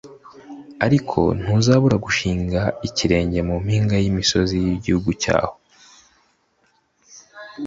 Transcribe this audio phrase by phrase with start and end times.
[0.85, 5.55] ariko ntuzabura gushinga ikirenge mu mpinga y’imisozi y’igihugu cyabo.»